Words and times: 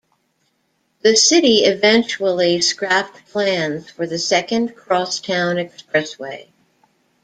The 1.01 1.15
city 1.15 1.57
eventually 1.57 2.59
scrapped 2.61 3.27
plans 3.27 3.91
for 3.91 4.07
the 4.07 4.17
second 4.17 4.75
cross-town 4.75 5.57
expressway. 5.57 6.47